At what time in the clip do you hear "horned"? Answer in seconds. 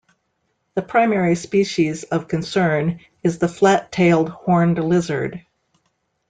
4.29-4.79